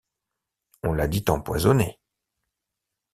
[0.81, 1.99] On l'a dit empoisonné.